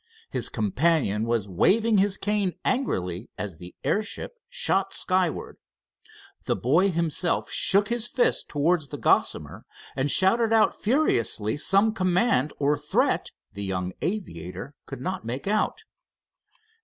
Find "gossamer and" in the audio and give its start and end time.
8.97-10.09